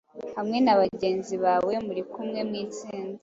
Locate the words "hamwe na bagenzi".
0.37-1.35